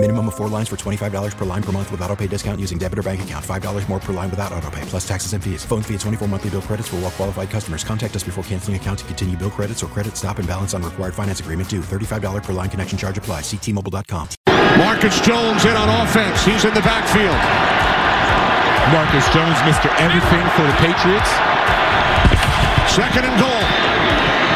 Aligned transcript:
Minimum 0.00 0.28
of 0.28 0.36
four 0.36 0.46
lines 0.46 0.68
for 0.68 0.76
$25 0.76 1.36
per 1.36 1.44
line 1.44 1.62
per 1.62 1.72
month 1.72 1.90
with 1.90 2.00
auto 2.02 2.14
pay 2.14 2.28
discount 2.28 2.60
using 2.60 2.78
debit 2.78 3.00
or 3.00 3.02
bank 3.02 3.20
account. 3.20 3.44
$5 3.44 3.88
more 3.88 3.98
per 3.98 4.12
line 4.12 4.30
without 4.30 4.52
auto 4.52 4.70
pay, 4.70 4.82
plus 4.82 5.06
taxes 5.06 5.32
and 5.32 5.42
fees. 5.42 5.64
Phone 5.64 5.82
fee 5.82 5.94
at 5.94 6.00
24 6.00 6.28
monthly 6.28 6.50
bill 6.50 6.62
credits 6.62 6.86
for 6.86 6.96
all 6.96 7.02
well 7.02 7.10
qualified 7.10 7.50
customers. 7.50 7.82
Contact 7.82 8.14
us 8.14 8.22
before 8.22 8.44
canceling 8.44 8.76
account 8.76 9.00
to 9.00 9.04
continue 9.06 9.36
bill 9.36 9.50
credits 9.50 9.82
or 9.82 9.88
credit 9.88 10.16
stop 10.16 10.38
and 10.38 10.46
balance 10.46 10.72
on 10.72 10.84
required 10.84 11.14
finance 11.14 11.40
agreement 11.40 11.68
due. 11.68 11.80
$35 11.80 12.44
per 12.44 12.52
line 12.52 12.70
connection 12.70 12.96
charge 12.96 13.18
apply. 13.18 13.40
Ctmobile.com. 13.40 14.28
Marcus 14.78 15.18
Jones 15.18 15.64
in 15.64 15.74
on 15.74 15.90
offense. 16.06 16.46
He's 16.46 16.64
in 16.64 16.74
the 16.74 16.86
backfield. 16.86 17.34
Marcus 18.94 19.26
Jones, 19.34 19.58
Mr. 19.66 19.90
Everything 19.98 20.46
for 20.54 20.62
the 20.62 20.78
Patriots. 20.78 21.30
Second 22.94 23.26
and 23.26 23.34
goal. 23.42 23.62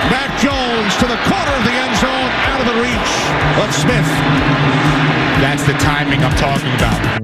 Mac 0.07 0.31
Jones 0.39 0.95
to 1.03 1.07
the 1.11 1.19
corner 1.27 1.51
of 1.51 1.65
the 1.67 1.75
end 1.75 1.97
zone, 1.99 2.31
out 2.47 2.61
of 2.63 2.67
the 2.71 2.79
reach 2.79 3.11
of 3.59 3.75
Smith. 3.75 5.12
That's 5.41 5.65
the 5.65 5.73
timing 5.75 6.21
I'm 6.21 6.37
talking 6.37 6.73
about. 6.75 7.23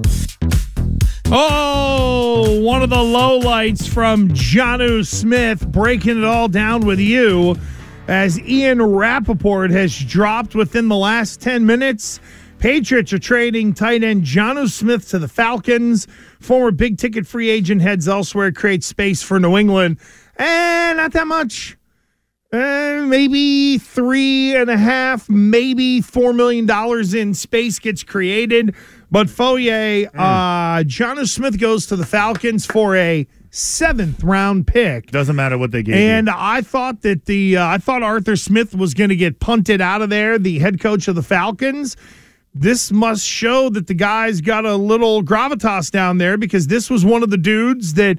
Oh, 1.30 2.60
one 2.62 2.82
of 2.82 2.90
the 2.90 2.96
lowlights 2.96 3.88
from 3.88 4.28
Jonnu 4.30 5.06
Smith 5.06 5.66
breaking 5.68 6.18
it 6.18 6.24
all 6.24 6.48
down 6.48 6.86
with 6.86 6.98
you 6.98 7.56
as 8.08 8.40
Ian 8.40 8.82
Rapoport 8.82 9.70
has 9.70 9.96
dropped 9.98 10.54
within 10.54 10.88
the 10.88 10.96
last 10.96 11.40
10 11.40 11.66
minutes. 11.66 12.18
Patriots 12.58 13.12
are 13.12 13.18
trading 13.20 13.72
tight 13.72 14.02
end 14.02 14.24
Jonnu 14.24 14.68
Smith 14.68 15.08
to 15.10 15.18
the 15.20 15.28
Falcons. 15.28 16.08
Former 16.40 16.72
big 16.72 16.98
ticket 16.98 17.26
free 17.26 17.50
agent 17.50 17.82
heads 17.82 18.08
elsewhere, 18.08 18.50
creates 18.50 18.86
space 18.86 19.22
for 19.22 19.38
New 19.38 19.56
England. 19.56 19.98
And 20.36 20.96
not 20.96 21.12
that 21.12 21.26
much. 21.26 21.77
Uh, 22.50 23.04
maybe 23.06 23.76
three 23.76 24.56
and 24.56 24.70
a 24.70 24.76
half, 24.78 25.28
maybe 25.28 26.00
four 26.00 26.32
million 26.32 26.64
dollars 26.64 27.12
in 27.12 27.34
space 27.34 27.78
gets 27.78 28.02
created. 28.02 28.74
But 29.10 29.28
Foyer, 29.28 30.06
uh, 30.14 30.78
Jonnu 30.84 31.28
Smith 31.28 31.60
goes 31.60 31.86
to 31.86 31.96
the 31.96 32.06
Falcons 32.06 32.64
for 32.64 32.96
a 32.96 33.26
seventh 33.50 34.22
round 34.22 34.66
pick. 34.66 35.10
Doesn't 35.10 35.36
matter 35.36 35.58
what 35.58 35.72
they 35.72 35.82
gave 35.82 35.94
And 35.96 36.28
you. 36.28 36.32
I 36.34 36.62
thought 36.62 37.02
that 37.02 37.26
the 37.26 37.58
uh, 37.58 37.66
I 37.66 37.76
thought 37.76 38.02
Arthur 38.02 38.36
Smith 38.36 38.74
was 38.74 38.94
going 38.94 39.10
to 39.10 39.16
get 39.16 39.40
punted 39.40 39.82
out 39.82 40.00
of 40.00 40.08
there, 40.08 40.38
the 40.38 40.58
head 40.58 40.80
coach 40.80 41.06
of 41.06 41.16
the 41.16 41.22
Falcons. 41.22 41.98
This 42.54 42.90
must 42.90 43.26
show 43.26 43.68
that 43.70 43.88
the 43.88 43.94
guy's 43.94 44.40
got 44.40 44.64
a 44.64 44.74
little 44.74 45.22
gravitas 45.22 45.90
down 45.90 46.16
there 46.16 46.38
because 46.38 46.68
this 46.68 46.88
was 46.88 47.04
one 47.04 47.22
of 47.22 47.28
the 47.28 47.36
dudes 47.36 47.94
that 47.94 48.18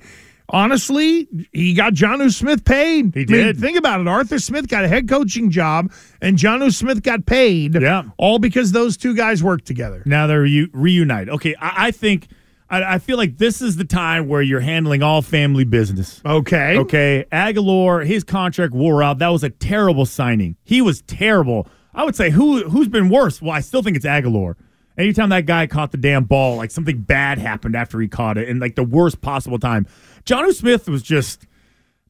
honestly, 0.49 1.27
he 1.53 1.73
got 1.73 1.93
Jonnu 1.93 2.31
Smith 2.33 2.65
paid. 2.65 3.13
He 3.13 3.21
I 3.21 3.25
mean, 3.25 3.45
did. 3.45 3.59
think 3.59 3.77
about 3.77 4.01
it. 4.01 4.07
Arthur 4.07 4.39
Smith 4.39 4.67
got 4.67 4.83
a 4.83 4.87
head 4.87 5.07
coaching 5.07 5.49
job 5.49 5.91
and 6.21 6.37
Jonnu 6.37 6.73
Smith 6.73 7.01
got 7.03 7.25
paid. 7.25 7.79
Yeah. 7.81 8.03
All 8.17 8.39
because 8.39 8.71
those 8.71 8.97
two 8.97 9.15
guys 9.15 9.43
worked 9.43 9.65
together. 9.65 10.03
Now 10.05 10.27
they're 10.27 10.43
reu- 10.43 10.69
reunite. 10.73 11.29
Okay, 11.29 11.55
I, 11.55 11.87
I 11.87 11.91
think 11.91 12.27
I, 12.69 12.95
I 12.95 12.99
feel 12.99 13.17
like 13.17 13.37
this 13.37 13.61
is 13.61 13.75
the 13.77 13.85
time 13.85 14.27
where 14.27 14.41
you're 14.41 14.59
handling 14.59 15.01
all 15.03 15.21
family 15.21 15.63
business. 15.63 16.21
Okay. 16.25 16.77
Okay, 16.77 17.25
Agholor, 17.31 18.05
his 18.05 18.23
contract 18.23 18.73
wore 18.73 19.01
out. 19.03 19.19
That 19.19 19.29
was 19.29 19.43
a 19.43 19.49
terrible 19.49 20.05
signing. 20.05 20.55
He 20.63 20.81
was 20.81 21.01
terrible. 21.03 21.67
I 21.93 22.03
would 22.03 22.15
say 22.15 22.29
who 22.29 22.69
who's 22.69 22.87
been 22.87 23.09
worse? 23.09 23.41
Well, 23.41 23.51
I 23.51 23.61
still 23.61 23.81
think 23.81 23.97
it's 23.97 24.05
Agholor. 24.05 24.55
Anytime 24.99 25.29
that 25.29 25.45
guy 25.45 25.65
caught 25.65 25.91
the 25.91 25.97
damn 25.97 26.25
ball, 26.25 26.57
like 26.57 26.71
something 26.71 26.99
bad 26.99 27.37
happened 27.37 27.75
after 27.75 27.99
he 27.99 28.07
caught 28.07 28.37
it, 28.37 28.49
in 28.49 28.59
like 28.59 28.75
the 28.75 28.83
worst 28.83 29.21
possible 29.21 29.57
time. 29.57 29.87
John 30.25 30.51
Smith 30.53 30.89
was 30.89 31.01
just 31.01 31.47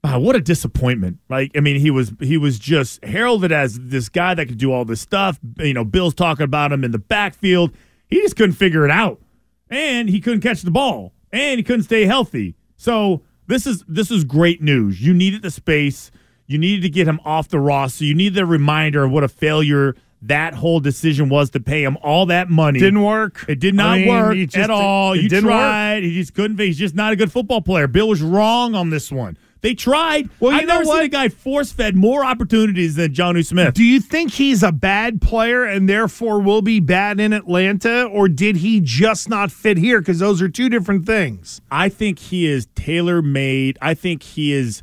wow, 0.03 0.19
what 0.19 0.35
a 0.35 0.39
disappointment. 0.41 1.19
Like, 1.29 1.51
I 1.55 1.59
mean, 1.59 1.79
he 1.79 1.91
was 1.91 2.13
he 2.19 2.37
was 2.37 2.59
just 2.59 3.03
heralded 3.03 3.51
as 3.51 3.79
this 3.79 4.09
guy 4.09 4.33
that 4.33 4.47
could 4.47 4.57
do 4.57 4.71
all 4.71 4.85
this 4.85 5.01
stuff. 5.01 5.39
You 5.57 5.73
know, 5.73 5.85
Bill's 5.85 6.13
talking 6.13 6.43
about 6.43 6.71
him 6.71 6.83
in 6.83 6.91
the 6.91 6.99
backfield. 6.99 7.71
He 8.07 8.21
just 8.21 8.35
couldn't 8.35 8.55
figure 8.55 8.85
it 8.85 8.91
out. 8.91 9.21
And 9.69 10.09
he 10.09 10.19
couldn't 10.19 10.41
catch 10.41 10.63
the 10.63 10.71
ball. 10.71 11.13
And 11.31 11.59
he 11.59 11.63
couldn't 11.63 11.83
stay 11.83 12.05
healthy. 12.05 12.55
So 12.75 13.21
this 13.47 13.67
is 13.67 13.83
this 13.87 14.09
is 14.09 14.23
great 14.23 14.61
news. 14.61 15.01
You 15.01 15.13
needed 15.13 15.41
the 15.41 15.51
space. 15.51 16.11
You 16.47 16.57
needed 16.57 16.81
to 16.81 16.89
get 16.89 17.07
him 17.07 17.19
off 17.23 17.49
the 17.49 17.59
roster. 17.59 18.05
You 18.05 18.15
needed 18.15 18.39
a 18.39 18.45
reminder 18.45 19.03
of 19.03 19.11
what 19.11 19.23
a 19.23 19.27
failure 19.27 19.95
that 20.23 20.53
whole 20.53 20.79
decision 20.79 21.29
was 21.29 21.49
to 21.51 21.59
pay 21.59 21.83
him 21.83 21.97
all 22.01 22.25
that 22.25 22.49
money. 22.49 22.79
Didn't 22.79 23.01
work. 23.03 23.45
It 23.47 23.59
did 23.59 23.73
not 23.75 23.97
I 23.97 23.99
mean, 23.99 24.07
work 24.09 24.35
just- 24.35 24.57
at 24.57 24.69
all. 24.69 25.15
You 25.15 25.29
didn't 25.29 25.45
work. 25.45 25.53
tried. 25.53 26.03
He 26.03 26.13
just 26.15 26.33
couldn't. 26.33 26.59
He's 26.59 26.77
just 26.77 26.95
not 26.95 27.13
a 27.13 27.15
good 27.15 27.31
football 27.31 27.61
player. 27.61 27.87
Bill 27.87 28.07
was 28.09 28.21
wrong 28.21 28.75
on 28.75 28.89
this 28.89 29.11
one. 29.11 29.37
They 29.61 29.73
tried. 29.73 30.29
Well, 30.39 30.53
you 30.53 30.59
I've 30.59 30.67
know 30.67 30.75
never 30.75 30.85
what? 30.85 30.97
seen 30.97 31.05
a 31.05 31.09
guy 31.09 31.27
force 31.27 31.73
fed 31.73 31.93
more 31.93 32.23
opportunities 32.23 32.95
than 32.95 33.13
Johnny 33.13 33.43
Smith. 33.43 33.73
Do 33.73 33.83
you 33.83 33.99
think 33.99 34.31
he's 34.31 34.63
a 34.63 34.71
bad 34.71 35.21
player 35.21 35.65
and 35.65 35.89
therefore 35.89 36.39
will 36.39 36.61
be 36.61 36.79
bad 36.79 37.19
in 37.19 37.33
Atlanta, 37.33 38.03
or 38.05 38.29
did 38.29 38.57
he 38.57 38.79
just 38.79 39.27
not 39.27 39.51
fit 39.51 39.77
here? 39.77 39.99
Because 39.99 40.19
those 40.19 40.41
are 40.41 40.47
two 40.47 40.69
different 40.69 41.05
things. 41.05 41.59
I 41.69 41.89
think 41.89 42.19
he 42.19 42.45
is 42.47 42.67
tailor 42.75 43.21
made. 43.21 43.77
I 43.81 43.95
think 43.95 44.23
he 44.23 44.53
is. 44.53 44.81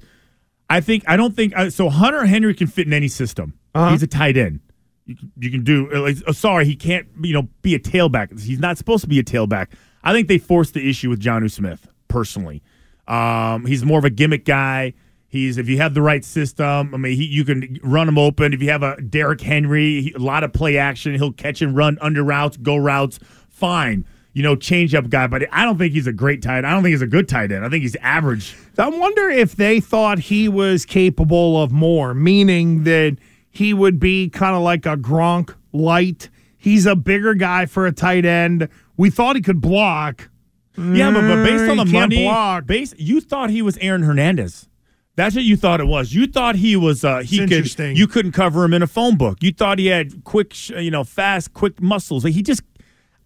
I 0.69 0.83
think 0.83 1.05
I 1.09 1.17
don't 1.17 1.35
think 1.35 1.57
uh, 1.57 1.71
so. 1.71 1.89
Hunter 1.89 2.27
Henry 2.27 2.53
can 2.53 2.67
fit 2.67 2.87
in 2.87 2.93
any 2.93 3.09
system. 3.09 3.55
Uh-huh. 3.75 3.93
He's 3.93 4.03
a 4.03 4.07
tight 4.07 4.37
end. 4.37 4.61
You, 5.07 5.51
can- 5.51 5.63
do. 5.65 5.89
uh, 5.95 6.01
Like, 6.03 6.17
oh, 6.27 6.33
sorry, 6.33 6.65
he 6.65 6.75
can't. 6.77 7.07
You 7.23 7.33
know, 7.35 7.49
be 7.63 7.75
a 7.75 7.79
tailback. 7.79 8.39
He's 8.41 8.59
not 8.59 8.77
supposed 8.79 9.03
to 9.03 9.09
be 9.09 9.19
a 9.19 9.25
tailback. 9.25 9.69
I 10.03 10.13
think 10.13 10.29
they 10.29 10.39
forced 10.39 10.75
the 10.75 10.89
issue 10.89 11.11
with 11.11 11.21
Jonnu 11.21 11.51
Smith 11.51 11.89
personally. 12.09 12.63
Um, 13.09 13.67
he's 13.67 13.85
more 13.85 13.99
of 13.99 14.05
a 14.05 14.11
gimmick 14.11 14.45
guy. 14.45 14.95
He's 15.29 15.59
if 15.59 15.69
you 15.69 15.77
have 15.79 15.95
the 15.95 16.03
right 16.03 16.25
system. 16.25 16.95
I 16.95 16.99
mean, 16.99 17.17
he, 17.17 17.25
you 17.27 17.45
can 17.45 17.79
run 17.83 18.09
him 18.09 18.19
open. 18.19 18.53
If 18.53 18.63
you 18.63 18.71
have 18.71 18.83
a 18.83 19.01
Derrick 19.03 19.41
Henry, 19.41 20.03
he, 20.03 20.13
a 20.13 20.19
lot 20.19 20.45
of 20.45 20.53
play 20.53 20.79
action. 20.79 21.15
He'll 21.15 21.33
catch 21.33 21.61
and 21.63 21.77
run 21.77 21.99
under 22.01 22.23
routes, 22.23 22.57
go 22.57 22.77
routes. 22.77 23.19
Fine, 23.49 24.05
you 24.35 24.43
know, 24.43 24.55
change 24.55 24.95
up 24.95 25.09
guy. 25.09 25.27
But 25.27 25.45
I 25.53 25.65
don't 25.65 25.79
think 25.79 25.93
he's 25.95 26.07
a 26.07 26.13
great 26.13 26.43
tight. 26.43 26.59
end. 26.59 26.67
I 26.67 26.71
don't 26.71 26.83
think 26.83 26.93
he's 26.93 27.03
a 27.03 27.07
good 27.07 27.29
tight 27.29 27.51
end. 27.53 27.65
I 27.65 27.69
think 27.69 27.83
he's 27.83 27.97
average. 27.97 28.57
I 28.79 28.89
wonder 28.89 29.29
if 29.29 29.57
they 29.57 29.81
thought 29.81 30.19
he 30.19 30.49
was 30.49 30.85
capable 30.85 31.61
of 31.63 31.73
more, 31.73 32.15
meaning 32.15 32.85
that 32.85 33.17
he 33.57 33.73
would 33.73 33.99
be 33.99 34.29
kind 34.29 34.55
of 34.55 34.63
like 34.63 34.85
a 34.85 34.97
Gronk 34.97 35.55
light. 35.73 36.29
He's 36.59 36.85
a 36.85 36.95
bigger 36.95 37.33
guy 37.35 37.65
for 37.67 37.87
a 37.87 37.93
tight 37.93 38.27
end. 38.27 38.69
We 38.97 39.09
thought 39.09 39.35
he 39.37 39.43
could 39.43 39.61
block. 39.61 40.29
Yeah, 40.77 41.11
but, 41.11 41.23
but 41.23 41.43
based 41.43 41.71
on 41.71 41.79
He 41.79 41.85
the 41.85 41.91
can't 41.91 42.11
money, 42.13 42.25
block. 42.25 42.67
base 42.67 42.95
you 42.99 43.23
thought 43.23 43.49
he 43.49 43.63
was 43.63 43.79
Aaron 43.79 44.03
Hernandez. 44.03 44.69
That's 45.15 45.35
what 45.35 45.45
you 45.45 45.57
thought 45.57 45.81
it 45.81 45.87
was. 45.87 46.13
You 46.13 46.27
thought 46.27 46.57
he 46.57 46.77
was. 46.77 47.03
Uh, 47.03 47.21
he 47.21 47.41
It's 47.41 47.75
could. 47.75 47.97
You 47.97 48.07
couldn't 48.07 48.33
cover 48.33 48.63
him 48.63 48.75
in 48.75 48.83
a 48.83 48.87
phone 48.87 49.17
book. 49.17 49.39
You 49.43 49.53
thought 49.53 49.79
he 49.79 49.87
had 49.87 50.25
quick, 50.25 50.69
you 50.69 50.91
know, 50.91 51.05
fast, 51.05 51.55
quick 51.55 51.81
muscles. 51.81 52.25
Like 52.25 52.35
he 52.35 52.43
just. 52.43 52.63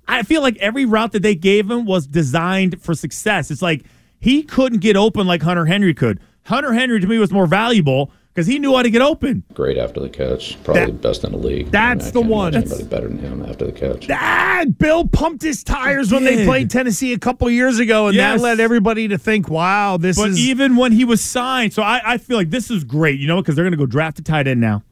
I 0.07 0.23
feel 0.23 0.43
like 0.43 0.57
every 0.59 0.85
route 0.85 1.11
that 1.13 1.23
they 1.23 1.35
gave 1.35 1.69
him 1.69 1.87
was 1.87 2.07
designed 2.07 2.81
for 2.81 2.95
success. 2.95 3.51
It's 3.51 3.63
like 3.63 3.85
he 4.21 4.45
couldn't 4.45 4.79
get 4.81 4.97
open 4.97 5.27
like 5.27 5.43
Hunter 5.43 5.67
Henry 5.67 5.95
could. 5.95 6.21
Hunter 6.45 6.73
Henry 6.73 7.01
to 7.01 7.07
me 7.09 7.19
was 7.19 7.33
more 7.33 7.47
valuable 7.47 8.13
because 8.33 8.47
he 8.47 8.59
knew 8.59 8.75
how 8.77 8.83
to 8.83 8.91
get 8.91 9.03
open. 9.03 9.43
Great 9.55 9.77
after 9.77 10.01
the 10.01 10.09
catch. 10.09 10.57
Probably 10.65 10.87
That- 10.87 11.03
best 11.03 11.25
in 11.25 11.33
the 11.33 11.39
league. 11.39 11.71
that's 11.71 11.81
I 11.81 11.95
mean, 11.95 12.01
I 12.09 12.11
the 12.13 12.21
can't 12.21 12.31
one. 12.31 12.55
imagine 12.55 12.71
Anybody 12.73 12.89
better 12.89 13.09
than 13.09 13.19
him 13.19 13.45
after 13.49 13.67
the 13.67 13.73
catch. 13.73 14.07
Ah, 14.11 14.65
Bill 14.79 15.07
pumped 15.09 15.43
his 15.43 15.63
tires 15.65 16.13
when 16.13 16.25
they 16.25 16.45
played 16.45 16.71
Tennessee 16.71 17.13
a 17.13 17.19
couple 17.19 17.51
years 17.51 17.79
ago, 17.79 18.07
and 18.07 18.17
Yes. 18.17 18.41
that 18.41 18.45
led 18.45 18.61
everybody 18.61 19.09
to 19.09 19.19
think, 19.19 19.49
"Wow, 19.49 19.97
this 19.97 20.17
But 20.17 20.31
is." 20.31 20.39
even 20.39 20.77
when 20.77 20.93
he 20.93 21.05
was 21.05 21.23
signed, 21.23 21.73
so 21.73 21.83
I, 21.83 22.01
I 22.05 22.19
feel 22.19 22.37
like 22.37 22.51
this 22.51 22.71
is 22.71 22.85
great, 22.85 23.19
you 23.19 23.27
know, 23.27 23.41
because 23.43 23.57
they're 23.57 23.65
going 23.65 23.73
to 23.73 23.79
go 23.79 23.87
draft 23.87 24.19
a 24.19 24.23
tight 24.23 24.47
end 24.47 24.61
now. 24.61 24.85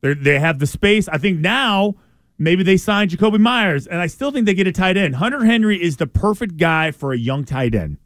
They 0.00 0.14
they 0.14 0.38
have 0.38 0.58
the 0.58 0.66
space. 0.66 1.08
I 1.08 1.18
think 1.18 1.40
now 1.40 1.94
maybe 2.38 2.62
they 2.62 2.76
sign 2.78 3.08
Jakobi 3.08 3.38
Meyers, 3.38 3.86
and 3.86 4.00
I 4.00 4.06
still 4.06 4.30
think 4.30 4.46
they 4.46 4.54
get 4.54 4.66
a 4.66 4.72
tight 4.72 4.96
end. 4.96 5.16
Hunter 5.16 5.44
Henry 5.44 5.80
is 5.80 5.98
the 5.98 6.06
perfect 6.06 6.56
guy 6.56 6.90
for 6.90 7.12
a 7.12 7.18
young 7.18 7.44
tight 7.44 7.74
end. 7.74 7.98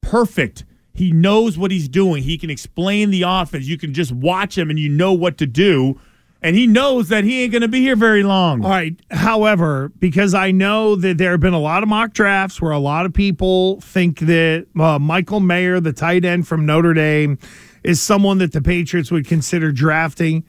Perfect. 0.00 0.64
He 0.94 1.10
knows 1.12 1.56
what 1.56 1.70
he's 1.70 1.88
doing. 1.88 2.22
He 2.22 2.36
can 2.38 2.50
explain 2.50 3.10
the 3.10 3.22
offense. 3.26 3.66
You 3.66 3.78
can 3.78 3.94
just 3.94 4.12
watch 4.12 4.56
him, 4.58 4.68
and 4.70 4.78
you 4.78 4.88
know 4.88 5.12
what 5.12 5.38
to 5.38 5.46
do. 5.46 5.98
And 6.44 6.56
he 6.56 6.66
knows 6.66 7.08
that 7.08 7.22
he 7.22 7.42
ain't 7.42 7.52
going 7.52 7.62
to 7.62 7.68
be 7.68 7.80
here 7.80 7.94
very 7.94 8.24
long. 8.24 8.64
All 8.64 8.70
right. 8.70 8.96
However, 9.12 9.92
because 10.00 10.34
I 10.34 10.50
know 10.50 10.96
that 10.96 11.16
there 11.16 11.30
have 11.30 11.40
been 11.40 11.54
a 11.54 11.60
lot 11.60 11.84
of 11.84 11.88
mock 11.88 12.14
drafts 12.14 12.60
where 12.60 12.72
a 12.72 12.80
lot 12.80 13.06
of 13.06 13.14
people 13.14 13.80
think 13.80 14.18
that 14.20 14.66
uh, 14.78 14.98
Michael 14.98 15.38
Mayer, 15.38 15.78
the 15.78 15.92
tight 15.92 16.24
end 16.24 16.48
from 16.48 16.66
Notre 16.66 16.94
Dame, 16.94 17.38
is 17.84 18.02
someone 18.02 18.38
that 18.38 18.50
the 18.52 18.60
Patriots 18.60 19.12
would 19.12 19.24
consider 19.26 19.70
drafting 19.70 20.44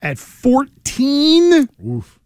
at 0.00 0.16
14. 0.18 1.68
Oof. 1.86 2.18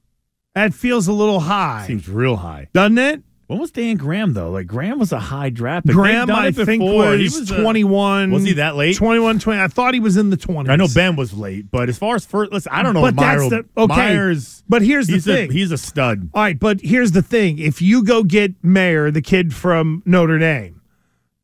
That 0.54 0.72
feels 0.74 1.06
a 1.08 1.12
little 1.12 1.40
high, 1.40 1.86
Seems 1.86 2.08
real 2.08 2.36
high. 2.36 2.68
doesn't 2.72 2.98
it? 2.98 3.22
When 3.48 3.58
was 3.58 3.70
Dan 3.70 3.96
Graham 3.96 4.34
though? 4.34 4.50
Like 4.50 4.66
Graham 4.66 4.98
was 4.98 5.10
a 5.10 5.18
high 5.18 5.48
draft. 5.48 5.86
pick. 5.86 5.94
Graham, 5.94 6.30
I 6.30 6.52
think, 6.52 6.82
was, 6.82 7.18
He 7.18 7.24
was 7.40 7.50
21. 7.50 8.30
Was 8.30 8.44
he 8.44 8.52
that 8.54 8.76
late? 8.76 8.94
21, 8.94 9.38
20. 9.38 9.58
I 9.60 9.68
thought 9.68 9.94
he 9.94 10.00
was 10.00 10.18
in 10.18 10.28
the 10.28 10.36
20s. 10.36 10.68
I 10.68 10.76
know 10.76 10.86
Ben 10.94 11.16
was 11.16 11.32
late, 11.32 11.70
but 11.70 11.88
as 11.88 11.96
far 11.96 12.14
as 12.14 12.26
first, 12.26 12.52
listen, 12.52 12.70
I 12.70 12.82
don't 12.82 12.92
know. 12.92 13.00
But 13.00 13.16
that's 13.16 13.48
the- 13.48 13.64
okay. 13.74 13.86
Meyers, 13.86 14.62
But 14.68 14.82
here's 14.82 15.06
the 15.06 15.18
thing. 15.18 15.48
A, 15.48 15.52
he's 15.52 15.72
a 15.72 15.78
stud. 15.78 16.28
All 16.34 16.42
right, 16.42 16.58
but 16.60 16.82
here's 16.82 17.12
the 17.12 17.22
thing. 17.22 17.58
If 17.58 17.80
you 17.80 18.04
go 18.04 18.22
get 18.22 18.52
Mayer, 18.62 19.10
the 19.10 19.22
kid 19.22 19.54
from 19.54 20.02
Notre 20.04 20.38
Dame, 20.38 20.82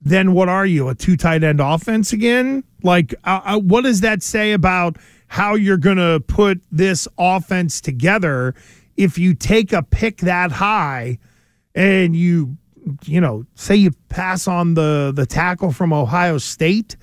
then 0.03 0.35
what 0.35 0.51
are 0.51 0.67
you, 0.67 0.89
a 0.91 0.95
two 0.95 1.17
tight 1.17 1.43
end 1.43 1.59
offense 1.59 2.13
again? 2.13 2.65
Like, 2.83 3.15
uh, 3.25 3.41
uh, 3.45 3.59
what 3.61 3.85
does 3.85 4.03
that 4.03 4.23
say 4.23 4.53
about 4.53 4.99
how 5.29 5.55
you're 5.55 5.79
going 5.79 5.97
to 5.97 6.23
put 6.29 6.61
this 6.71 7.09
offense 7.17 7.81
together 7.81 8.55
if 8.99 9.17
you 9.17 9.33
take 9.33 9.73
a 9.73 9.83
pick 9.83 10.19
that 10.19 10.53
high 10.53 11.19
and 11.75 12.15
you, 12.15 12.57
you 13.05 13.21
know, 13.21 13.47
say 13.55 13.77
you 13.77 13.91
pass 14.09 14.47
on 14.47 14.75
the, 14.75 15.13
the 15.15 15.27
tackle 15.27 15.73
from 15.73 15.93
Ohio 15.93 16.39
State 16.39 16.97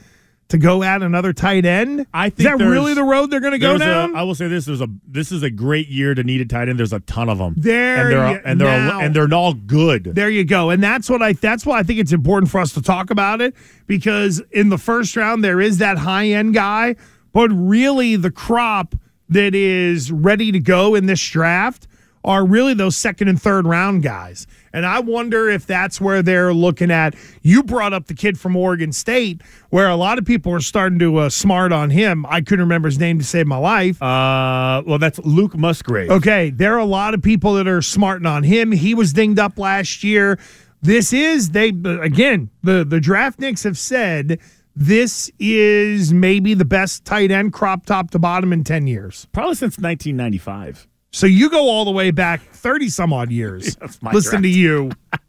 to 0.50 0.58
go 0.58 0.84
at 0.84 1.02
another 1.02 1.32
tight 1.34 1.66
end? 1.66 2.06
I 2.14 2.30
think 2.30 2.40
Is 2.40 2.58
that 2.58 2.64
really 2.64 2.94
the 2.94 3.04
road 3.04 3.32
they're 3.32 3.40
going 3.40 3.54
to 3.54 3.58
go 3.60 3.78
down? 3.78 4.16
I 4.16 4.24
will 4.24 4.36
say 4.36 4.48
this: 4.50 4.66
there's 4.66 4.82
a 4.82 4.88
this 5.08 5.32
is 5.32 5.44
a 5.44 5.50
great 5.50 5.88
year 5.88 6.14
to 6.14 6.24
need 6.24 6.42
a 6.42 6.46
tight 6.46 6.68
end. 6.70 6.78
There's 6.78 6.92
a 6.94 7.00
ton 7.02 7.30
of 7.30 7.38
them. 7.38 7.54
There 7.58 8.02
and 8.02 8.12
they're 8.12 8.32
you- 8.32 8.42
and 8.46 8.62
they're 8.62 8.86
now- 8.88 9.00
and 9.00 9.16
they're 9.16 9.34
all 9.34 9.54
good. 9.54 10.04
There 10.14 10.30
you 10.30 10.44
go. 10.44 10.70
And 10.70 10.84
that's 10.84 11.10
what 11.10 11.22
I 11.22 11.34
that's 11.34 11.66
why 11.66 11.80
I 11.80 11.84
think 11.84 12.00
it's 12.00 12.12
important 12.14 12.52
for 12.52 12.60
us 12.60 12.74
to 12.74 12.82
talk 12.82 13.12
about 13.12 13.40
it 13.42 13.56
because 13.88 14.42
in 14.52 14.70
the 14.70 14.78
first 14.78 15.16
round 15.16 15.44
there 15.44 15.62
is 15.62 15.78
that 15.78 15.98
high-end 15.98 16.54
guy, 16.54 16.96
but 17.32 17.50
really 17.50 18.18
the 18.18 18.32
crop 18.32 18.94
that 19.30 19.56
is 19.56 20.12
ready 20.12 20.52
to 20.52 20.60
go 20.60 20.96
in 20.96 21.06
this 21.06 21.26
draft 21.30 21.88
are 22.24 22.46
really 22.46 22.74
those 22.74 22.96
second 22.96 23.28
and 23.28 23.42
third 23.42 23.66
round 23.66 24.04
guys. 24.04 24.48
And 24.74 24.86
I 24.86 25.00
wonder 25.00 25.50
if 25.50 25.66
that's 25.66 26.00
where 26.00 26.22
they're 26.22 26.54
looking 26.54 26.92
at. 26.92 27.16
You 27.42 27.64
brought 27.64 27.94
up 27.94 28.08
the 28.08 28.14
kid 28.14 28.40
from 28.40 28.56
Oregon 28.56 28.92
State, 28.92 29.42
where 29.70 29.90
a 29.90 29.96
lot 29.96 30.18
of 30.18 30.26
people 30.26 30.54
are 30.54 30.62
starting 30.62 31.00
to 31.00 31.18
uh, 31.18 31.30
smart 31.30 31.74
on 31.74 31.90
him. 31.90 32.26
I 32.28 32.42
couldn't 32.42 32.62
remember 32.62 32.88
his 32.88 33.00
name 33.00 33.20
to 33.20 33.26
save 33.26 33.48
my 33.48 33.58
life. 33.58 34.02
Uh, 34.02 34.84
well, 34.86 34.98
that's 34.98 35.20
Luke 35.20 35.58
Musgrave. 35.58 36.10
Okay, 36.10 36.52
there 36.52 36.74
are 36.76 36.80
a 36.80 36.86
lot 36.86 37.14
of 37.14 37.22
people 37.22 37.54
that 37.56 37.68
are 37.68 37.82
smarting 37.82 38.26
on 38.26 38.44
him. 38.44 38.72
He 38.72 38.94
was 38.94 39.14
dinged 39.14 39.40
up 39.40 39.58
last 39.58 40.04
year. 40.04 40.40
This 40.82 41.14
is 41.14 41.52
they 41.52 41.70
again 41.70 42.50
the 42.64 42.84
the 42.84 43.00
draftniks 43.00 43.64
have 43.66 43.78
said 43.78 44.40
this 44.76 45.30
is 45.38 46.12
maybe 46.12 46.56
the 46.56 46.66
best 46.66 47.06
tight 47.06 47.30
end 47.30 47.54
crop 47.54 47.86
top 47.86 48.10
to 48.12 48.20
bottom 48.20 48.52
in 48.52 48.64
ten 48.64 48.88
years. 48.88 49.28
Probably 49.32 49.54
since 49.54 49.78
1995. 49.78 50.88
So 51.12 51.28
you 51.28 51.50
go 51.50 51.70
all 51.70 51.86
the 51.86 51.92
way 51.92 52.12
back 52.12 52.42
thirty 52.42 52.90
some 52.90 53.12
odd 53.14 53.32
years. 53.32 53.78
Listen 54.14 54.42
to 54.44 54.50
you. 54.50 54.92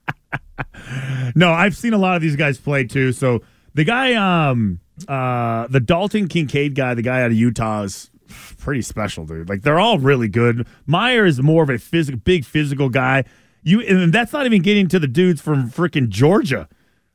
No, 1.34 1.50
I've 1.50 1.76
seen 1.76 1.93
a 1.94 1.99
lot 1.99 2.14
of 2.17 2.23
these 2.23 2.37
guys 2.37 2.58
play 2.58 2.84
too. 2.84 3.12
So 3.12 3.40
the 3.75 3.84
guy, 3.84 4.14
um, 4.14 4.81
uh, 5.08 5.67
the 5.69 5.81
Dalton 5.81 6.29
Kincaid 6.29 6.75
guy, 6.75 6.94
the 6.94 7.02
guy 7.02 7.23
out 7.23 7.31
of 7.31 7.37
Utah 7.37 7.82
is 7.82 8.11
pretty 8.58 8.82
special, 8.82 9.25
dude. 9.25 9.49
Like 9.49 9.62
they're 9.62 9.79
all 9.81 9.99
really 9.99 10.29
good. 10.29 10.67
Mayer 10.87 11.25
is 11.25 11.40
more 11.43 11.62
of 11.62 11.70
a 11.70 11.79
physical, 11.79 12.20
big 12.20 12.44
physical 12.44 12.88
guy. 12.90 13.25
You 13.62 13.81
and 13.81 14.12
that's 14.12 14.32
not 14.32 14.46
even 14.46 14.62
getting 14.62 14.88
to 14.88 14.99
the 14.99 15.08
dudes 15.08 15.40
from 15.40 15.70
freaking 15.70 16.08
Georgia, 16.08 16.69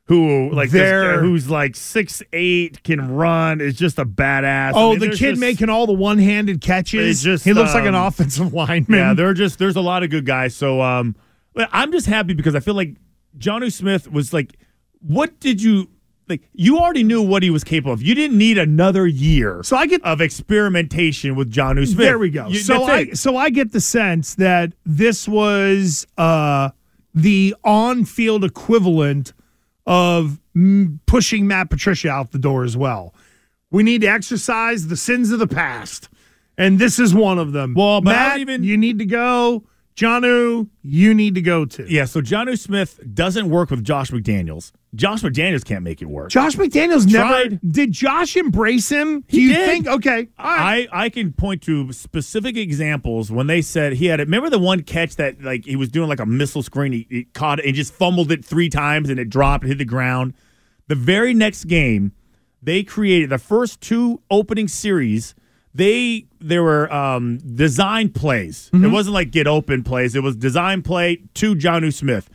who 0.08 0.50
like 0.52 0.70
They're- 0.70 1.20
who's 1.20 1.48
like 1.50 1.76
six 1.76 2.22
eight, 2.32 2.82
can 2.82 3.14
run, 3.14 3.60
is 3.60 3.74
just 3.76 3.98
a 3.98 4.04
badass. 4.06 4.70
I 4.70 4.72
Oh, 4.74 4.90
mean, 4.90 5.00
the 5.00 5.06
kid 5.10 5.16
just- 5.16 5.40
making 5.40 5.68
all 5.68 5.86
the 5.86 5.92
one 5.92 6.18
handed 6.18 6.60
catches. 6.60 7.22
Just, 7.22 7.44
he 7.44 7.52
looks 7.52 7.74
like 7.74 7.84
an 7.84 7.94
um, 7.94 8.06
offensive 8.06 8.52
lineman. 8.54 8.98
Yeah, 8.98 9.14
they're 9.14 9.34
just 9.34 9.58
there's 9.58 9.76
a 9.76 9.80
lot 9.82 10.02
of 10.02 10.10
good 10.10 10.24
guys. 10.26 10.56
So 10.56 10.80
um, 10.80 11.14
I'm 11.72 11.92
just 11.92 12.06
happy 12.06 12.34
because 12.34 12.54
I 12.54 12.60
feel 12.60 12.74
like 12.74 12.96
Johnny 13.36 13.70
Smith 13.70 14.10
was 14.10 14.32
like, 14.32 14.54
what 15.00 15.38
did 15.40 15.60
you 15.62 15.88
like? 16.28 16.42
You 16.54 16.78
already 16.78 17.04
knew 17.04 17.20
what 17.22 17.42
he 17.42 17.50
was 17.50 17.62
capable 17.62 17.92
of. 17.92 18.02
You 18.02 18.14
didn't 18.14 18.38
need 18.38 18.56
another 18.58 19.06
year. 19.06 19.62
So 19.62 19.76
I 19.76 19.86
get 19.86 20.02
of 20.04 20.20
experimentation 20.22 21.36
with 21.36 21.50
Johnny 21.50 21.84
Smith. 21.84 21.98
There 21.98 22.18
we 22.18 22.30
go. 22.30 22.48
You- 22.48 22.58
so 22.60 22.84
I 22.84 22.98
it. 23.00 23.18
so 23.18 23.36
I 23.36 23.50
get 23.50 23.72
the 23.72 23.80
sense 23.80 24.34
that 24.36 24.72
this 24.86 25.28
was 25.28 26.06
uh, 26.16 26.70
the 27.14 27.54
on-field 27.64 28.44
equivalent 28.44 29.32
of 29.88 30.38
pushing 31.06 31.46
Matt 31.46 31.70
Patricia 31.70 32.10
out 32.10 32.30
the 32.30 32.38
door 32.38 32.62
as 32.62 32.76
well. 32.76 33.14
We 33.70 33.82
need 33.82 34.02
to 34.02 34.06
exercise 34.06 34.88
the 34.88 34.96
sins 34.96 35.30
of 35.32 35.38
the 35.38 35.46
past, 35.46 36.08
and 36.58 36.78
this 36.78 36.98
is 36.98 37.14
one 37.14 37.38
of 37.38 37.52
them. 37.52 37.72
Well, 37.74 38.02
Matt, 38.02 38.38
even- 38.38 38.62
you 38.62 38.76
need 38.76 38.98
to 38.98 39.06
go. 39.06 39.64
Jonnu, 39.98 40.68
you 40.82 41.12
need 41.12 41.34
to 41.34 41.40
go 41.42 41.64
to. 41.64 41.84
yeah. 41.92 42.04
So 42.04 42.20
Johnny 42.20 42.54
Smith 42.54 43.00
doesn't 43.14 43.50
work 43.50 43.70
with 43.70 43.82
Josh 43.82 44.12
McDaniels. 44.12 44.70
Josh 44.94 45.22
McDaniels 45.22 45.64
can't 45.64 45.82
make 45.82 46.00
it 46.00 46.06
work. 46.06 46.30
Josh 46.30 46.54
McDaniels 46.54 47.10
never 47.12 47.58
did. 47.68 47.90
Josh 47.92 48.36
embrace 48.36 48.88
him? 48.88 49.22
Do 49.22 49.36
He 49.36 49.48
you 49.48 49.54
did. 49.54 49.66
think? 49.66 49.86
Okay, 49.88 50.28
all 50.38 50.46
right. 50.46 50.88
I, 50.92 51.04
I 51.06 51.08
can 51.08 51.32
point 51.32 51.62
to 51.62 51.92
specific 51.92 52.56
examples 52.56 53.32
when 53.32 53.48
they 53.48 53.60
said 53.60 53.94
he 53.94 54.06
had 54.06 54.20
it. 54.20 54.28
Remember 54.28 54.48
the 54.50 54.58
one 54.60 54.82
catch 54.84 55.16
that 55.16 55.42
like 55.42 55.64
he 55.64 55.74
was 55.74 55.88
doing 55.88 56.08
like 56.08 56.20
a 56.20 56.26
missile 56.26 56.62
screen. 56.62 56.92
He, 56.92 57.06
he 57.10 57.24
caught 57.24 57.58
it 57.58 57.66
and 57.66 57.74
just 57.74 57.92
fumbled 57.92 58.30
it 58.30 58.44
three 58.44 58.68
times 58.70 59.10
and 59.10 59.18
it 59.18 59.28
dropped 59.28 59.64
and 59.64 59.68
hit 59.68 59.78
the 59.78 59.84
ground. 59.84 60.32
The 60.86 60.94
very 60.94 61.34
next 61.34 61.64
game, 61.64 62.12
they 62.62 62.82
created 62.84 63.30
the 63.30 63.38
first 63.38 63.80
two 63.80 64.22
opening 64.30 64.68
series. 64.68 65.34
They 65.74 66.26
there 66.40 66.62
were 66.62 66.92
um, 66.92 67.38
design 67.38 68.08
plays. 68.10 68.70
It 68.72 68.88
wasn't 68.88 69.14
like 69.14 69.30
get 69.30 69.46
open 69.46 69.84
plays. 69.84 70.14
It 70.14 70.22
was 70.22 70.34
design 70.36 70.82
play 70.82 71.22
to 71.34 71.54
Jonnu 71.54 71.92
Smith. 71.92 72.28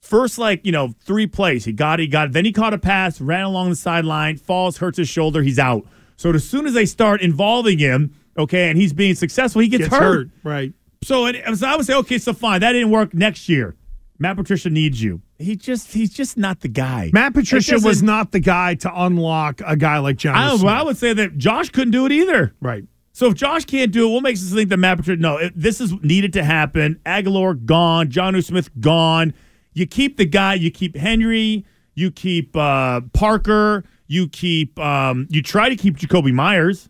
First, 0.00 0.36
like, 0.36 0.66
you 0.66 0.72
know, 0.72 0.92
three 1.02 1.26
plays. 1.26 1.64
He 1.64 1.72
got 1.72 1.98
he 1.98 2.06
got. 2.06 2.32
Then 2.32 2.44
he 2.44 2.52
caught 2.52 2.74
a 2.74 2.78
pass, 2.78 3.20
ran 3.20 3.44
along 3.44 3.70
the 3.70 3.76
sideline, 3.76 4.36
falls, 4.36 4.78
hurts 4.78 4.98
his 4.98 5.08
shoulder, 5.08 5.42
he's 5.42 5.58
out. 5.58 5.86
So 6.16 6.30
as 6.32 6.46
soon 6.46 6.66
as 6.66 6.74
they 6.74 6.84
start 6.84 7.22
involving 7.22 7.78
him, 7.78 8.14
okay, 8.36 8.68
and 8.68 8.78
he's 8.78 8.92
being 8.92 9.14
successful, 9.14 9.62
he 9.62 9.68
gets, 9.68 9.84
Gets 9.84 9.94
hurt. 9.94 10.00
hurt, 10.00 10.28
right? 10.42 10.72
So, 11.02 11.26
it, 11.26 11.42
so 11.56 11.66
I 11.66 11.76
would 11.76 11.86
say, 11.86 11.94
okay, 11.94 12.18
so 12.18 12.32
fine, 12.32 12.60
that 12.60 12.72
didn't 12.72 12.90
work 12.90 13.14
next 13.14 13.48
year. 13.48 13.76
Matt 14.18 14.36
Patricia 14.36 14.70
needs 14.70 15.02
you. 15.02 15.20
He 15.38 15.56
just 15.56 15.92
he's 15.92 16.12
just 16.12 16.36
not 16.36 16.60
the 16.60 16.68
guy. 16.68 17.10
Matt 17.12 17.34
Patricia 17.34 17.74
was 17.74 18.00
doesn't- 18.02 18.30
the 18.32 18.40
guy 18.40 18.74
to 18.76 19.02
unlock 19.02 19.60
a 19.66 19.76
guy 19.76 19.98
like 19.98 20.16
John. 20.16 20.34
I, 20.36 20.54
well, 20.54 20.68
I 20.68 20.82
would 20.82 20.96
say 20.96 21.12
that 21.12 21.36
Josh 21.38 21.70
couldn't 21.70 21.90
do 21.92 22.06
it 22.06 22.12
either. 22.12 22.54
right. 22.60 22.84
So 23.16 23.28
if 23.28 23.34
Josh 23.34 23.64
can't 23.64 23.92
do 23.92 24.08
it, 24.08 24.12
what 24.12 24.24
makes 24.24 24.42
us 24.44 24.52
think 24.52 24.70
that 24.70 24.76
Matt 24.76 24.98
Patricia? 24.98 25.20
No, 25.22 25.36
it, 25.36 25.52
this 25.54 25.80
is 25.80 25.92
needed 26.02 26.32
to 26.32 26.42
happen. 26.42 27.00
Agholor 27.06 27.64
gone, 27.64 28.10
John 28.10 28.40
Smith 28.42 28.70
gone. 28.80 29.34
You 29.72 29.86
keep 29.86 30.16
the 30.16 30.24
guy. 30.24 30.54
You 30.54 30.72
keep 30.72 30.96
Henry. 30.96 31.64
You 31.94 32.10
keep 32.10 32.56
uh, 32.56 33.02
Parker. 33.12 33.84
You 34.08 34.26
keep. 34.28 34.78
Um, 34.80 35.28
you 35.30 35.42
try 35.42 35.68
to 35.68 35.76
keep 35.76 35.96
Jakobi 35.96 36.32
Meyers. 36.32 36.88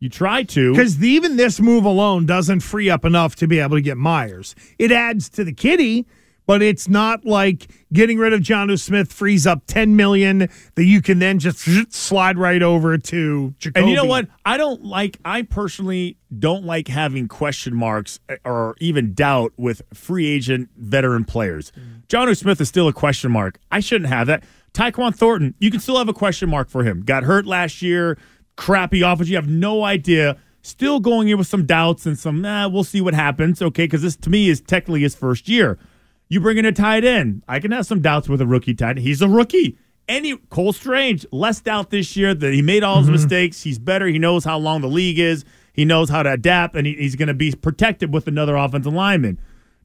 You 0.00 0.10
try 0.10 0.42
to. 0.42 0.72
Because 0.72 1.02
even 1.02 1.36
this 1.36 1.60
move 1.60 1.86
alone 1.86 2.26
doesn't 2.26 2.60
free 2.60 2.90
up 2.90 3.06
enough 3.06 3.34
to 3.36 3.46
be 3.48 3.58
able 3.58 3.76
to 3.78 3.82
get 3.82 3.96
Meyers. 3.96 4.54
It 4.78 4.92
adds 4.92 5.30
to 5.30 5.44
the 5.44 5.52
kitty, 5.54 6.06
but 6.46 6.62
it's 6.62 6.88
not 6.88 7.24
like 7.24 7.68
getting 7.92 8.18
rid 8.18 8.32
of 8.32 8.42
John 8.42 8.74
Smith 8.76 9.12
frees 9.12 9.46
up 9.46 9.62
ten 9.66 9.96
million 9.96 10.48
that 10.74 10.84
you 10.84 11.00
can 11.00 11.18
then 11.18 11.38
just 11.38 11.92
slide 11.92 12.38
right 12.38 12.62
over 12.62 12.98
to 12.98 13.54
Jakobi. 13.58 13.72
And 13.76 13.88
you 13.88 13.96
know 13.96 14.04
what? 14.04 14.28
I 14.44 14.56
don't 14.56 14.84
like. 14.84 15.18
I 15.24 15.42
personally 15.42 16.18
don't 16.38 16.64
like 16.64 16.88
having 16.88 17.28
question 17.28 17.74
marks 17.74 18.20
eh, 18.28 18.36
or 18.44 18.74
even 18.80 19.14
doubt 19.14 19.52
with 19.56 19.82
free 19.92 20.26
agent 20.26 20.68
veteran 20.76 21.24
players. 21.24 21.72
Jonnu 22.08 22.36
Smith 22.36 22.60
is 22.60 22.68
still 22.68 22.88
a 22.88 22.92
question 22.92 23.30
mark. 23.30 23.58
I 23.70 23.80
shouldn't 23.80 24.10
have 24.10 24.26
that. 24.26 24.44
Tyquan 24.72 25.14
Thornton, 25.14 25.54
you 25.60 25.70
can 25.70 25.78
still 25.80 25.98
have 25.98 26.08
a 26.08 26.12
question 26.12 26.50
mark 26.50 26.68
for 26.68 26.82
him. 26.82 27.02
Got 27.02 27.22
hurt 27.22 27.46
last 27.46 27.80
year. 27.80 28.18
Crappy 28.56 29.02
offense. 29.02 29.28
You 29.28 29.36
have 29.36 29.48
no 29.48 29.84
idea. 29.84 30.36
Still 30.62 30.98
going 30.98 31.28
in 31.28 31.38
with 31.38 31.46
some 31.46 31.64
doubts 31.64 32.06
and 32.06 32.18
some. 32.18 32.40
Nah, 32.40 32.68
we'll 32.68 32.84
see 32.84 33.00
what 33.00 33.14
happens. 33.14 33.62
Okay, 33.62 33.84
because 33.84 34.02
this 34.02 34.16
to 34.16 34.30
me 34.30 34.48
is 34.48 34.60
technically 34.60 35.02
his 35.02 35.14
first 35.14 35.48
year. 35.48 35.78
You 36.28 36.40
bring 36.40 36.58
in 36.58 36.64
a 36.64 36.72
tight 36.72 37.04
end. 37.04 37.42
I 37.48 37.60
can 37.60 37.70
have 37.72 37.86
some 37.86 38.00
doubts 38.00 38.28
with 38.28 38.40
a 38.40 38.46
rookie 38.46 38.74
tight 38.74 38.90
end. 38.90 39.00
He's 39.00 39.22
a 39.22 39.28
rookie. 39.28 39.78
Any 40.08 40.36
Cole 40.50 40.72
Strange, 40.72 41.24
less 41.32 41.60
doubt 41.60 41.90
this 41.90 42.16
year 42.16 42.34
that 42.34 42.52
he 42.52 42.60
made 42.60 42.82
all 42.82 42.98
his 42.98 43.06
mm-hmm. 43.06 43.12
mistakes. 43.12 43.62
He's 43.62 43.78
better. 43.78 44.06
He 44.06 44.18
knows 44.18 44.44
how 44.44 44.58
long 44.58 44.80
the 44.80 44.88
league 44.88 45.18
is. 45.18 45.44
He 45.72 45.84
knows 45.84 46.10
how 46.10 46.22
to 46.22 46.32
adapt, 46.32 46.76
and 46.76 46.86
he, 46.86 46.94
he's 46.94 47.16
going 47.16 47.28
to 47.28 47.34
be 47.34 47.52
protected 47.52 48.12
with 48.12 48.28
another 48.28 48.54
offensive 48.56 48.92
lineman. 48.92 49.40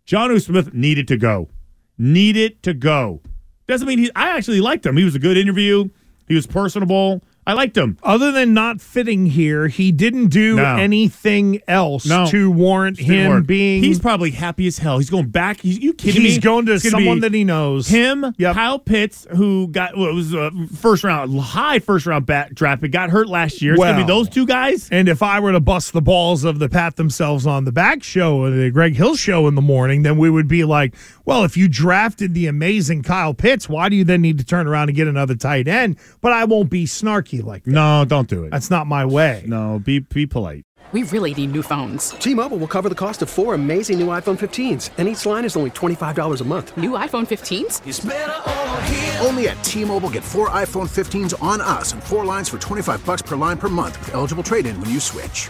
Jonnu 0.05 0.41
Smith 0.41 0.73
needed 0.73 1.07
to 1.07 1.17
go. 1.17 1.49
Needed 1.97 2.61
to 2.63 2.73
go. 2.73 3.21
Doesn't 3.67 3.87
mean 3.87 3.99
he. 3.99 4.11
I 4.15 4.35
actually 4.35 4.61
liked 4.61 4.85
him. 4.85 4.97
He 4.97 5.03
was 5.03 5.15
a 5.15 5.19
good 5.19 5.37
interview. 5.37 5.89
He 6.27 6.35
was 6.35 6.47
personable. 6.47 7.21
I 7.49 7.53
liked 7.53 7.75
him. 7.75 7.97
Other 8.03 8.31
than 8.31 8.53
not 8.53 8.79
fitting 8.79 9.25
here, 9.25 9.67
he 9.69 9.91
didn't 9.91 10.27
do 10.27 10.57
No. 10.57 10.75
anything 10.77 11.61
else 11.67 12.05
No. 12.05 12.27
to 12.27 12.51
warrant 12.51 12.99
him 12.99 13.41
being. 13.43 13.81
He's 13.81 13.97
probably 13.97 14.29
happy 14.31 14.67
as 14.67 14.77
hell. 14.77 14.99
He's 14.99 15.09
going 15.09 15.29
back. 15.29 15.61
He's 15.61 15.79
you 15.79 15.93
kidding 15.93 16.21
me? 16.21 16.29
he's 16.29 16.37
going 16.37 16.67
to 16.67 16.79
someone 16.79 17.21
that 17.21 17.33
he 17.33 17.43
knows. 17.43 17.87
Him, 17.87 18.33
Yep. 18.37 18.53
Kyle 18.55 18.77
Pitts, 18.77 19.25
who 19.35 19.67
got 19.69 19.97
well, 19.97 20.13
was 20.13 20.33
a 20.33 20.51
first 20.75 21.03
round, 21.03 21.39
high 21.39 21.79
first 21.79 22.05
round 22.05 22.27
bat 22.27 22.53
draft, 22.53 22.81
but 22.81 22.91
got 22.91 23.09
hurt 23.09 23.27
last 23.27 23.61
year. 23.61 23.73
It's 23.73 23.83
gonna 23.83 23.93
be 23.97 24.03
Well. 24.03 24.19
those 24.19 24.29
two 24.29 24.45
guys. 24.45 24.87
And 24.91 25.09
if 25.09 25.23
I 25.23 25.39
were 25.39 25.51
to 25.51 25.59
bust 25.59 25.93
the 25.93 26.01
balls 26.01 26.43
of 26.43 26.59
the 26.59 26.69
pat 26.69 26.97
themselves 26.97 27.47
on 27.47 27.65
the 27.65 27.71
back 27.71 28.03
show, 28.03 28.37
or 28.37 28.51
the 28.51 28.69
Greg 28.69 28.95
Hill 28.95 29.15
show 29.15 29.47
in 29.47 29.55
the 29.55 29.61
morning, 29.61 30.03
then 30.03 30.17
we 30.17 30.29
would 30.29 30.47
be 30.47 30.63
like, 30.65 30.93
well, 31.25 31.43
if 31.43 31.57
you 31.57 31.67
drafted 31.67 32.33
the 32.35 32.45
amazing 32.47 33.01
Kyle 33.01 33.33
Pitts, 33.33 33.67
why 33.67 33.89
do 33.89 33.95
you 33.95 34.03
then 34.03 34.21
need 34.21 34.37
to 34.37 34.45
turn 34.45 34.67
around 34.67 34.89
and 34.89 34.95
get 34.95 35.07
another 35.07 35.35
tight 35.35 35.67
end? 35.67 35.95
But 36.21 36.31
I 36.33 36.43
won't 36.45 36.69
be 36.69 36.85
snarky 36.85 37.38
like 37.41 37.63
that. 37.63 37.71
No, 37.71 38.05
don't 38.05 38.27
do 38.27 38.45
it. 38.45 38.51
That's 38.51 38.69
not 38.69 38.87
my 38.87 39.05
way. 39.05 39.43
No, 39.47 39.79
be 39.79 39.99
be 39.99 40.25
polite. 40.25 40.65
We 40.91 41.03
really 41.03 41.35
need 41.35 41.51
new 41.51 41.61
phones. 41.61 42.11
T-Mobile 42.11 42.57
will 42.57 42.67
cover 42.67 42.89
the 42.89 42.95
cost 42.95 43.21
of 43.21 43.29
four 43.29 43.53
amazing 43.53 43.99
new 43.99 44.07
iPhone 44.07 44.39
15s, 44.39 44.89
and 44.97 45.07
each 45.07 45.23
line 45.23 45.45
is 45.45 45.55
only 45.55 45.69
$25 45.69 46.41
a 46.41 46.43
month. 46.43 46.75
New 46.77 46.91
iPhone 46.91 47.27
15s? 47.27 49.23
Only 49.23 49.49
at 49.49 49.63
T-Mobile 49.63 50.09
get 50.09 50.23
four 50.23 50.49
iPhone 50.49 50.89
15s 50.89 51.39
on 51.43 51.61
us 51.61 51.93
and 51.93 52.03
four 52.03 52.25
lines 52.25 52.49
for 52.49 52.57
25 52.57 53.05
bucks 53.05 53.21
per 53.21 53.35
line 53.35 53.59
per 53.59 53.69
month 53.69 53.99
with 53.99 54.15
eligible 54.15 54.41
trade-in 54.41 54.81
when 54.81 54.89
you 54.89 54.99
switch. 54.99 55.49